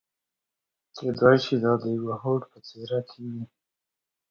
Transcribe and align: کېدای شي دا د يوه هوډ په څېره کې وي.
کېدای 0.97 1.37
شي 1.45 1.55
دا 1.63 1.73
د 1.81 1.83
يوه 1.97 2.15
هوډ 2.21 2.41
په 2.51 2.57
څېره 2.67 2.99
کې 3.09 3.21
وي. 3.31 3.43